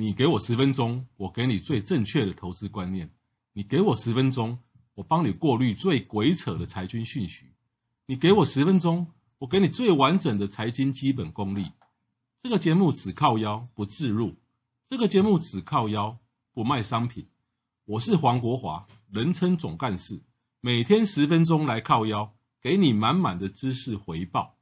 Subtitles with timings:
[0.00, 3.08] 你给我十分钟，我给你最正确的投资观念；
[3.52, 4.56] 你给我十分钟，
[4.94, 7.46] 我帮你过滤最鬼扯的财经讯息；
[8.06, 9.08] 你给我十分钟，
[9.38, 11.72] 我给你最完整的财经基本功力。
[12.44, 14.36] 这个节目只靠腰不置入，
[14.86, 16.16] 这个节目只靠腰
[16.52, 17.26] 不卖商品。
[17.84, 20.22] 我是黄国华，人称总干事，
[20.60, 24.57] 每天十分钟来靠腰，给你满满的知识回报。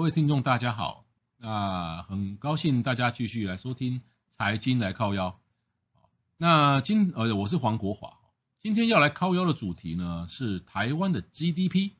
[0.00, 1.04] 各位听众，大家好。
[1.36, 3.98] 那很高兴大家继续来收听
[4.30, 5.28] 《财经来靠腰》。
[6.38, 8.10] 那今呃，我是黄国华。
[8.58, 11.90] 今天要来靠腰的主题呢，是台湾的 GDP，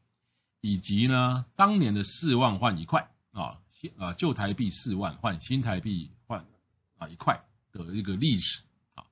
[0.63, 3.61] 以及呢当年的四万换一块啊，
[3.99, 6.43] 啊旧台币四万换新台币换
[6.97, 7.39] 啊一块
[7.71, 8.63] 的一个历史
[8.95, 9.05] 啊。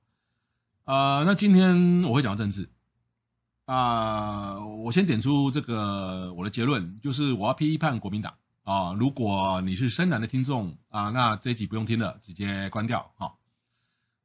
[0.85, 2.67] 啊，那今天我会讲到政治。
[3.65, 8.33] 啊，我先点出这个我的结论，就是我要批判国民党。
[8.69, 13.35] 啊，如果你是深蓝的听众啊，那这一集不用听了，直接关掉哈，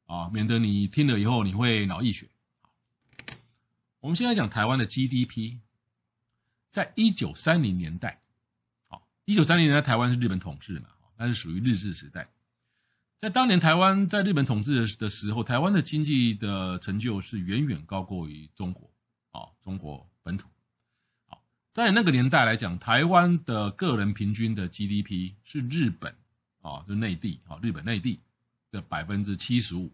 [0.05, 2.29] 啊，免得你听了以后你会脑溢血。
[4.01, 5.57] 我们现在讲台湾的 GDP，
[6.69, 8.21] 在一九三零年代，
[8.87, 12.29] 好，一九三零年代台湾是日本统治嘛，那是属于日治时代。
[13.19, 18.87] 在当年台湾在日本统治的的时候，台湾的经济的成就是远远高过于中国，
[19.31, 20.47] 啊，中国本土。
[21.75, 26.15] 在那个年代来讲，台湾的个人平均的 GDP 是日本
[26.61, 28.21] 啊，就内地啊，日本内地
[28.71, 29.91] 的百分之七十五，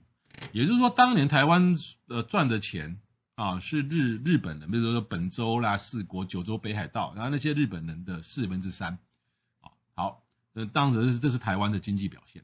[0.52, 3.02] 也就是说，当年台湾呃赚的钱
[3.34, 8.96] 啊是日日本人，比如说本州啦、四国、九州、北海道，然后那些日本人的四分之三，
[9.62, 12.44] 啊，好，那，当时这是台湾的经济表现。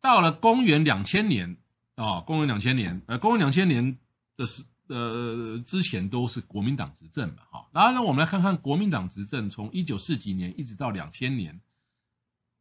[0.00, 1.56] 到了公元两千年
[1.96, 3.98] 啊，公元两千年，呃，公元两千年
[4.36, 4.62] 的时。
[4.88, 11.60] 呃，之前都是国民党执政嘛，哈，然后呢，我们来看看国民党执政从一九四几年一直到两千年，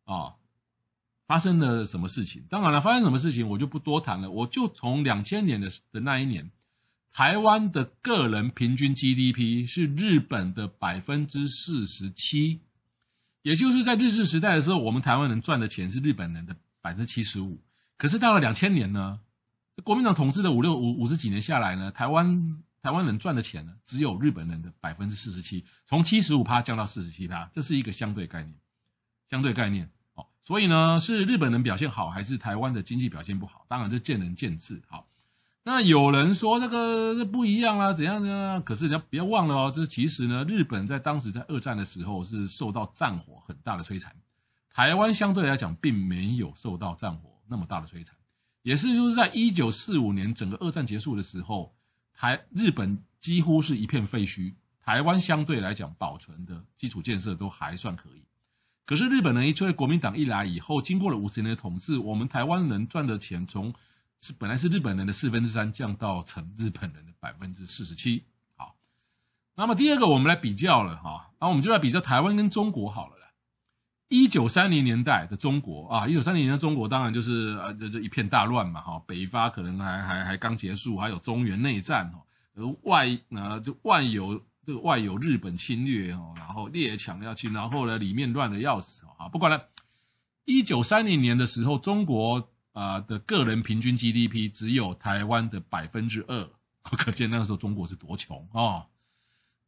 [0.03, 0.35] 啊，
[1.25, 2.43] 发生了什么事情？
[2.49, 6.51] 当然了，发生什么事情我就不多谈了，我就从两千年的的那一年，
[7.11, 12.59] 台湾的个人平均 GDP 是日本的百分之四十七，
[13.41, 17.61] 也就是在日治时代的时候，我们台湾人赚的钱是日本人的百分之七十五，
[17.97, 19.21] 可是到了两千年呢？
[19.83, 28.55] 国民党统治的五六五五十几年下来呢，台湾台湾人赚的钱呢，只有日本人的百分之四十七，从七十五趴降到四十七趴，这是一个相对概念，
[29.29, 30.25] 相对概念哦。
[30.41, 33.65] 所以呢，是日本人表现好，还是台湾的经济表现不好？
[33.67, 34.81] 当然这见仁见智。
[34.87, 35.07] 好，
[35.63, 38.59] 那有人说这个这不一样啦，怎样怎样、啊？
[38.59, 44.15] 可是你要不要忘了哦，这其实呢，日本在当时在二战的时候是受到战火很大的摧残，
[44.73, 48.16] 台湾相对来讲并没有受到战火那么大的摧残。
[48.67, 51.73] 也是就是在一九四五年整个二战结束的时候，
[52.13, 58.25] 台日本几乎是一片废墟，台湾相对来讲保存的基础建设都还算可以。
[58.85, 63.73] 可是日本人一出来，国民党一来以后，经过了五十年的统治，我们台湾人赚的钱从
[64.19, 68.25] 是本来是日本人的四分之三降到成日本人的百分之四十七。
[68.57, 68.75] 好，
[69.55, 73.16] 那么第二个我们来比较了哈，那我们就来比较台湾跟中国好了。
[74.09, 82.23] 一九三零年代的中国啊，一九三零年的中国当然就是呃这这一片大乱嘛哈，北伐可能还还还刚结束，还有中原内战哈，
[82.83, 89.61] 外呃就外有这个外有日本侵略哦，然后列强要去，然后呢里面乱的要死啊，不管了。
[90.45, 96.49] 一九三零年的时候，中国啊的个人平均 GDP 只有台湾的百分之二，
[96.81, 98.85] 可见那个时候中国是多穷啊。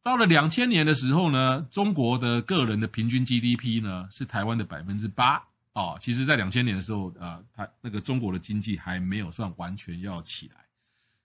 [0.02, 5.42] 到了两千年的时候呢，中国的个人的平均 GDP 呢是台湾的百分之八
[5.74, 5.98] 哦。
[6.00, 10.64] 其实，在两千年的时候，呃，台那个中国的经济还没有算完全要起来。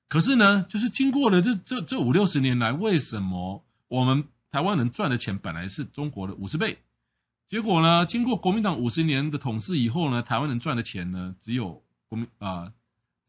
[0.10, 6.78] 可是呢，就是经过了这这这五六十年来，为什么我们台湾人赚的钱本来是中国的五十倍，
[7.48, 12.70] 结果呢，经过国民党五十年的统治以后呢，台湾人赚的钱呢只有国民啊、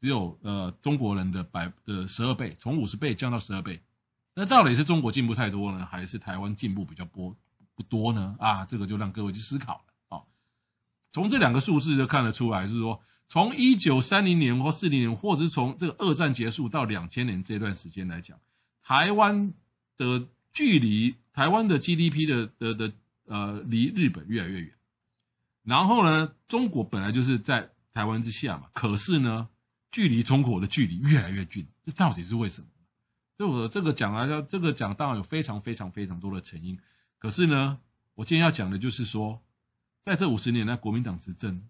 [0.01, 3.81] 只有呃中国人的百的十二倍，从五十倍降到十二倍。
[4.39, 7.35] 那到底是中国进步太多呢，还是台湾进步比较多
[7.75, 8.37] 不多呢？
[8.39, 10.17] 啊，这个就让各位去思考了。
[10.19, 10.23] 啊，
[11.11, 13.01] 从这两个数字就看得出来，是说
[13.31, 18.39] 从一九三零年或四零年，或者是从这个二战结束到两千年这段时间来讲，
[18.83, 19.55] 台湾
[19.97, 22.93] 的距离台湾的 GDP 的的的
[23.25, 24.71] 呃离日本越来越远。
[25.63, 29.49] 然后呢，中国本来就是在台湾之下嘛，可是呢，
[29.91, 32.69] 距离中国的距离越来越近，这到底是为什么？
[33.39, 36.79] 这我这个讲啊，要这个讲，当然有非常非常非常多的成因。
[37.19, 37.79] 可是呢，
[38.15, 39.43] 我今天要讲的就是说，
[40.01, 41.63] 在这五十年来，国民党执政，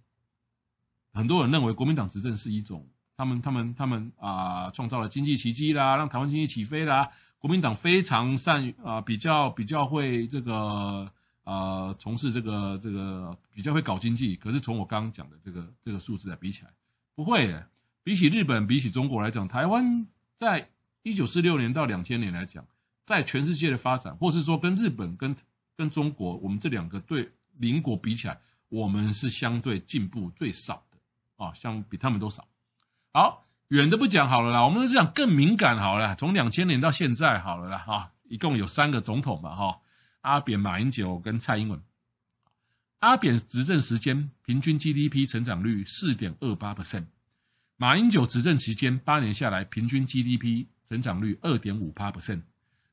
[1.12, 7.08] 很多人认为国民党执政是一种他们他们他们啊创造了经济奇迹啦，让台湾经济起飞啦，
[7.38, 11.10] 国民党非常善于啊，比较比较会这个
[11.42, 14.36] 呃从事这个这个比较会搞经济。
[14.36, 16.70] 可是从我刚刚讲的这个这个数字来比起来，
[17.14, 17.66] 不会耶。
[18.04, 20.70] 比起日本，比起中国来讲，台湾在
[21.06, 22.66] 一九四六年到两千年来讲，
[23.04, 25.36] 在全世界的发展，或是说跟日本跟
[25.76, 28.36] 跟中国，我们这两个对邻国比起来，
[28.68, 30.98] 我们是相对进步最少的
[31.36, 32.44] 啊，相比他们都少。
[33.12, 33.44] 好。
[33.68, 36.14] 远的不讲好了啦，我们就讲更敏感好了。
[36.14, 39.80] 从两千年到现在好了啦，哈，一共有三个总统嘛，哈，
[40.20, 41.80] 阿扁、马英九跟蔡英文。
[43.00, 47.06] 阿扁执政时间平均 GDP 成长率四点二八 percent，
[47.76, 52.42] 马英九执政期间八年下来平均 GDP 成长率二点五八 percent。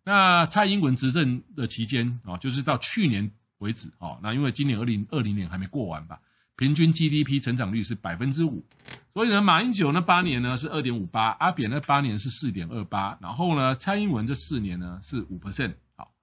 [0.04, 6.19] 那蔡英文执政的期间啊，就是到去年为止啊，那因为今年二零二零年还没过完吧。
[6.56, 8.63] 平均 GDP 成长率是百分之五，
[9.12, 15.74] 所以呢，马英九那八年呢是二点五八，阿扁那八年是四点二八，然后呢，蔡英文这四年呢是五 percent。
[15.95, 16.13] 好，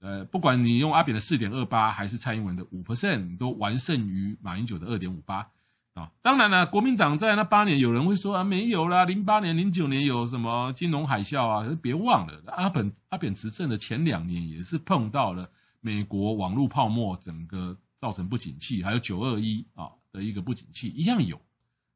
[0.00, 5.46] 呃，不管你用阿扁的四点二八还是蔡英文的五 percent，都完胜于马英九的二点五八
[5.96, 6.12] 啊。
[6.22, 11.66] 当然了，国民党在那八年，有人会说啊，没有啦，零八年、零九年有什么金融海啸啊？
[11.82, 15.50] 别忘了，阿本阿扁执政的前两年也是碰到了
[15.80, 17.76] 美国网络泡沫，整个。
[17.98, 21.40] 造成不景气，还有九二一啊的一个不景气，一样有。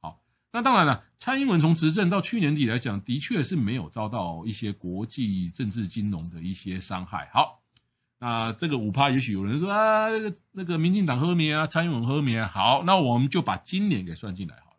[0.01, 0.19] 好，
[0.51, 7.29] 那当然了，蔡英文从执政到去年底来讲，的确是没有遭到一些国际政治金融的一些伤害。
[7.35, 7.60] 好，
[8.23, 10.09] 那这个五趴，也许有人说啊，
[10.53, 12.51] 那个民进党喝灭啊，蔡英文喝灭啊。
[12.53, 14.77] 好，那我们就把今年给算进来好了。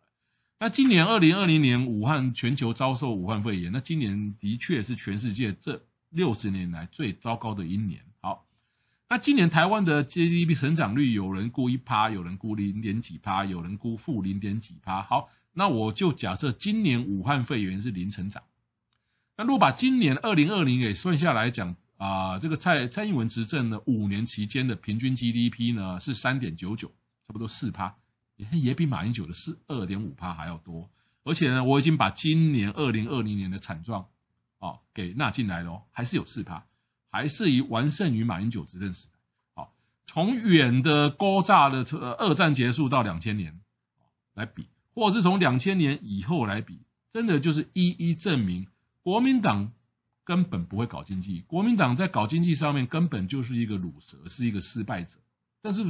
[0.60, 8.00] 那今年二零二零年，武汉全球遭受武汉肺炎，那今年的确是全世界这六十年来最糟糕的一年。
[8.20, 8.46] 好
[9.08, 15.02] 那今年台湾的 GDP 成长率，有人估一趴，有人估零点几趴，有人估负零点几趴。
[15.02, 18.40] 好，那我就假设今年武汉肺炎是零成长。
[19.36, 27.94] 那如果把今年二零二零给算下来讲啊，这个蔡蔡英文执政的五年期间的平均 GDP 呢是三点九九，差不多四趴，
[28.34, 30.90] 也也比马英九的四二点五趴还要多。
[31.22, 34.04] 而且呢，我已经把今年二零二零年的惨状
[34.58, 36.66] 啊给纳进来了，还是有四趴。
[37.08, 39.12] 还是以完胜于马英九执政时代。
[39.54, 39.72] 好，
[40.04, 41.84] 从远的高炸的
[42.18, 43.60] 二战结束到两千年
[44.34, 46.80] 来比，或是从两千年以后来比，
[47.12, 48.66] 真的就是一一证明
[49.02, 49.72] 国民党
[50.24, 51.40] 根本不会搞经济。
[51.46, 55.18] 国民党在搞经济上面根本就是一个鲁蛇，是一个失败者。
[55.60, 55.82] 但是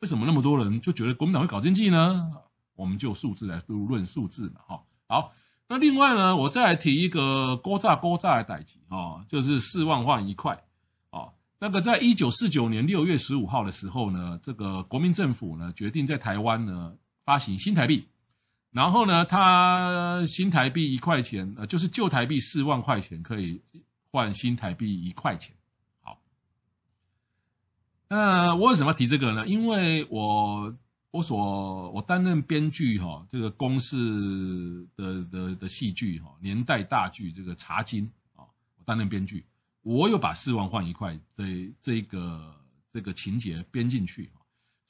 [0.00, 2.30] 为什么那么多人就觉得国民党会搞经济呢？
[2.74, 4.60] 我们就数字来论数字嘛。
[4.66, 5.32] 哈，好。
[5.66, 10.62] 那另外呢，我再来提一个勾诈勾诈的代志啊，就是四万换一块
[11.08, 11.28] 啊。
[11.58, 16.94] 那个在一九四九年六月十五号的时候呢，这个国民政府呢决定在台湾呢
[17.24, 18.06] 发行新台币，
[18.74, 23.62] 然后呢，它新台币一块钱，呃，就是旧台币四万块钱可以
[24.10, 25.56] 换新台币一块钱。
[26.02, 26.20] 好，
[28.08, 29.46] 那我为什么要提这个呢？
[29.46, 30.76] 因为我。
[31.14, 33.96] 我所我担任编剧哈，这个公视
[34.96, 38.42] 的的的戏剧哈，年代大剧这个《茶金》啊，
[38.76, 39.46] 我担任编剧，
[39.82, 42.60] 我有把四万换一块这这个
[42.92, 44.28] 这个情节编进去，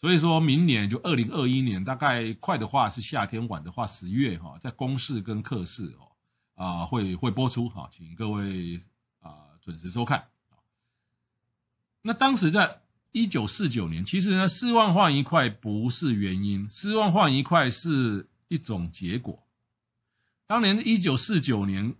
[0.05, 6.13] 所以说明年就二零二一年，大概快的话是夏天，晚的话十月哈，在公视跟客视哦
[6.55, 8.79] 啊会会播出哈，请各位
[9.21, 10.23] 啊准时收看。
[12.03, 12.83] 那当时在。
[13.17, 19.41] 一九四九年，其实呢，四万换一块不是原因，四万换一块是一种结果。
[20.49, 21.95] 当年一九四九年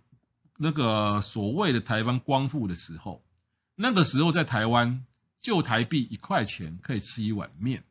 [0.57, 3.23] 那个所谓的台湾光复的时候，
[3.75, 5.05] 那个时候在台湾
[5.41, 7.81] 旧台币一块钱可以吃一碗面，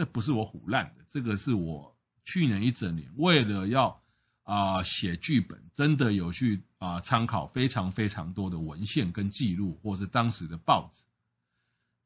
[0.00, 4.02] 这不是我唬烂的，这个是我去年一整年为了要
[4.44, 11.04] 啊、写剧本，真的有去啊、参考非常非常多的文献跟记录，或是当时的报纸，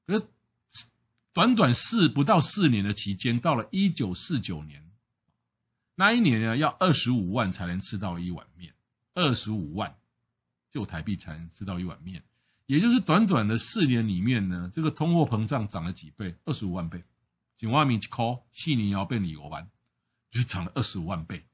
[0.07, 0.27] 可是。
[1.33, 4.89] 短短四不到四年的期间，到了一九四九年，
[5.97, 8.73] 那一年呢，要二十五万才能吃到一碗面，
[9.15, 9.97] 二十五万
[10.71, 12.23] 旧台币才能吃到一碗面，
[12.67, 16.33] 也就是短短的四年里面呢，这个通货膨胀涨了几倍？
[16.45, 17.03] 二十五万倍，
[17.57, 19.69] 九万米一块，细泥要变理油湾，
[20.31, 21.45] 就是涨了二十五万倍。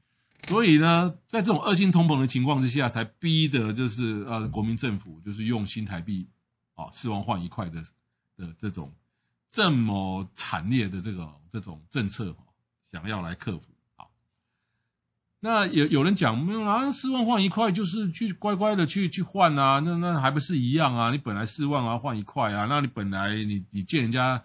[0.49, 6.28] 所以呢，在这种恶性通膨的情况之下，才逼得就是呃国民政府就是用新台币
[6.75, 7.83] 啊四万换一块的
[8.37, 8.95] 的这种。
[9.52, 12.37] 这么惨烈的这个这种政策，
[12.88, 13.66] 想要来克服，
[13.97, 14.09] 好，
[15.40, 16.88] 那有有人讲没有啊？
[16.92, 21.11] 四万换一块就是去乖乖的去去换啊，那那还不是一样啊？
[21.11, 24.40] 你本来四万啊换一块啊，那你本来你你借人家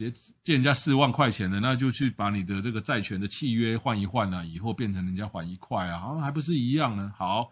[0.00, 0.10] 借
[0.42, 7.12] 借人家四万块钱的，那就去把你的这个债权的契约换一换啊，以后变成人家还一块啊，好像还不是一样呢？
[7.14, 7.50] 好，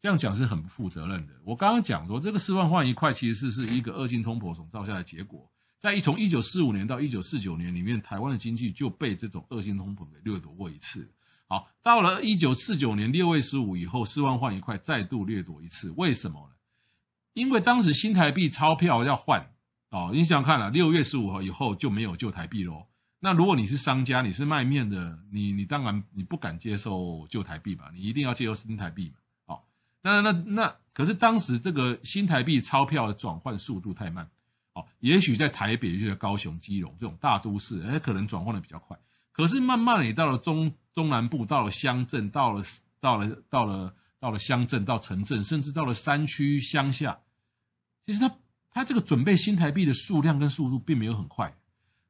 [0.00, 1.34] 这样讲是很不负责任的。
[1.44, 5.48] 我刚刚讲说，这个四万换一块其实是是一个恶性通膨所造下的结果。
[5.78, 11.08] 在一从一九四五年到一九四九年里面，台湾的经济就被这种恶性通膨给掠夺过一次。
[11.46, 15.92] 好，到了一九四九年六月十五以后，四万换一块再度掠夺一次。
[15.96, 16.56] 为什么呢？
[17.34, 19.54] 因为当时新台币钞票要换
[19.90, 22.86] 哦，你想看了，六月十五号以后就没有旧台币喽。
[23.20, 27.90] 那如果你是商家，你是卖面的，你你当然你不敢接受旧台币吧？
[27.94, 29.16] 你一定要接受新台币嘛。
[29.46, 29.66] 好，
[30.02, 34.28] 那那那可是当时这个新台币钞票的转换速度太慢。
[34.74, 38.96] 哦也许在台北，就在高雄、基隆这种大都市，哎，可能转换的比较快。
[39.32, 42.62] 可是慢慢，你到了中中南部，到了乡镇，到了
[43.00, 47.18] 到了到了到了乡镇，到城镇，甚至到了山区乡下，
[48.04, 48.32] 其实它
[48.70, 51.56] 他这个准备新台币的数量跟速度并没有很快，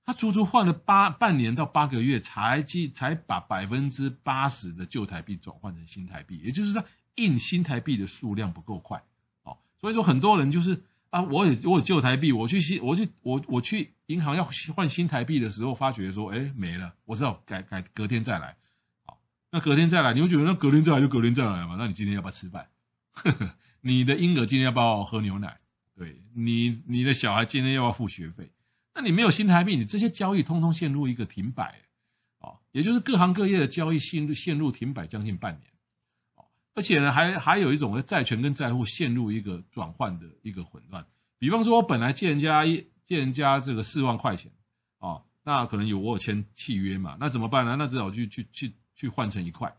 [0.05, 6.85] 他足足换了八半年到八个月，才计才把百分之八十的旧台币转换成新台币，也就是说
[7.17, 9.03] 印新台币的数量不够快。
[9.43, 10.83] 哦，所以说很多人就是。
[11.11, 14.47] 啊，我有我有旧台币，我去新我去我我去银行要
[14.77, 18.55] 换新台币的时候，发觉说，哎，没了，我知道改改隔天再来。
[19.07, 19.19] 好，
[19.51, 21.77] 那隔天再来，你会觉得那隔天再来就隔天再来嘛？
[21.79, 22.69] 那你今天要不要吃饭？
[23.13, 25.59] 呵呵，你的婴儿今天要不要喝牛奶？
[25.99, 28.49] 对你，你的小孩今天又要付学费？
[28.95, 31.83] 那你没有新台币，你这些交易通通陷入一个停摆，
[32.39, 35.65] 啊，也就是各行各业的交易陷入陷入停摆将近半年。
[36.75, 41.05] 而且呢，还还有一种债权跟债务陷入一个转换的一个混乱。
[41.37, 42.65] 比方说，我本来借人家
[43.05, 44.53] 借人家这个四万块钱
[44.99, 47.75] 啊，那可能有我有签契约嘛，那怎么办呢？
[47.77, 49.77] 那只好去去去去换成一块。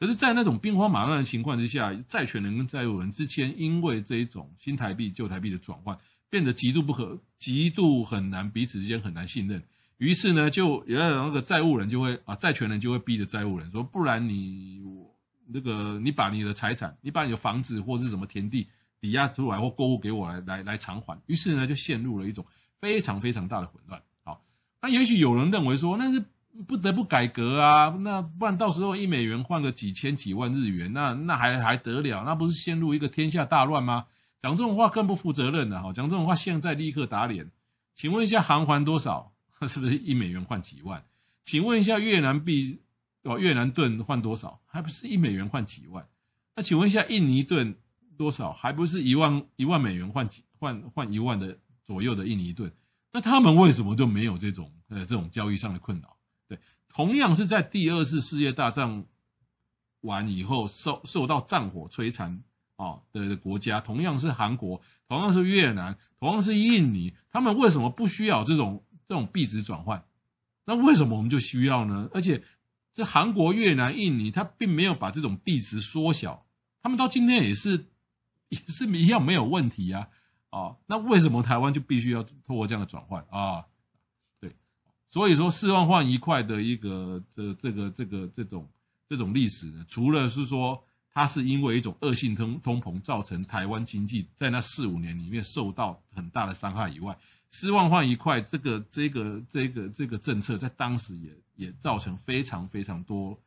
[0.00, 5.96] 可是，在那种兵荒马乱的情况之下，债权人跟债务人之间，因为这一种新台币旧台币的转换，
[6.30, 9.62] 变得极度不可，极度很难，彼此之间很难信任。
[9.98, 15.08] 于是呢，就也有那个债务人就会啊，债权人就会逼着债务人说，不然你我。
[15.52, 18.68] 那个，你把你的财产，你把你的房子或是什么田地
[19.00, 22.46] 抵押出来或过户给我来来来偿还，于是呢就陷入了一种
[22.80, 24.00] 非常非常大的混乱。
[24.22, 24.40] 好，
[24.80, 26.24] 那也许有人认为说那是
[26.66, 32.22] 不得不改革啊，那不然到时候一美元换个几千几万日元，那那还还得了？
[32.24, 34.06] 那不是陷入一个天下大乱吗？
[34.40, 37.50] 讲这种话更不负责任的哈，讲这种话现在立刻打脸。
[37.94, 39.32] 请问一下韩还多少？
[39.68, 41.04] 是不是一美元换几万？
[41.44, 42.80] 请问一下越南币？
[43.22, 44.58] 哦，越南盾换多少？
[44.64, 46.06] 还不是一美元换几万？
[46.56, 47.74] 那请问一下，印尼盾
[48.16, 48.52] 多少？
[48.52, 52.72] 还不是一万一万美元换几换换一万的左右的印尼盾？
[53.12, 56.16] 那他们为什么就没有这种呃这种交易上的困扰？
[56.50, 56.58] 对，
[56.92, 59.06] 同样是在第二次世界大战
[60.02, 62.42] 完以后受受到战火摧残
[62.74, 70.04] 啊的国家，同样是韩国，同样是越南，同样是印尼，他们为什么不需要这种这种币值转换？
[70.64, 72.10] 那为什么我们就需要呢？
[72.12, 72.42] 而且。
[72.92, 76.44] 这韩国、越南、印尼，它并没有把这种币值缩小，
[76.82, 77.86] 他们到今天也是
[78.48, 80.08] 也是一样没有问题呀、
[80.50, 83.64] 啊，啊、那为什么台湾就必须要透过这样的转换啊、
[85.10, 88.66] 所以说四万换一块的一个这这个这个这种
[89.08, 97.14] 这种历史呢，除了是说它是因为一种恶性通通膨造成台湾经济在那四五年里面受到很大的伤害以外，
[97.50, 101.30] 四万换一块这个这个这个这个政策在当时也。
[101.56, 103.38] 也造成非常非常多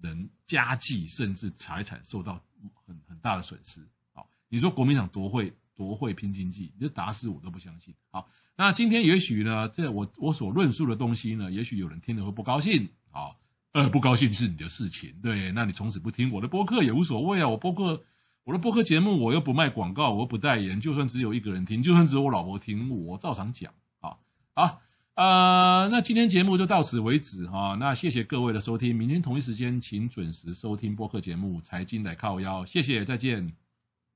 [0.00, 2.40] 人家计甚至财产受到
[2.86, 3.84] 很很大的损失。
[4.12, 7.92] 好，你说国民党多会多会拼经济，你就打死我都不相信。
[8.12, 12.88] 好，那今天也许呢，这我我所论述的东西呢，也许有人听了会不高兴。
[13.10, 13.38] 好，
[13.72, 17.48] 呃，不高兴是你的事情，对，那你从此不听我的播客也无所谓啊。
[17.48, 18.02] 我播客
[18.44, 23.72] 我的播客节目我又不卖广告，我又不代言，就算只有一个人听，就算只有我老婆听，我照常讲。
[24.00, 24.20] 好，
[24.54, 24.80] 好。
[25.16, 27.74] 呃，那今天节目就到此为止哈。
[27.80, 33.65] 那谢谢各位的收听，明天同一时间请准时收听播客节目《财经来靠腰》，谢谢，再见。